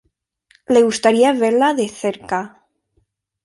[0.73, 2.41] Le gustaría verla de cerca.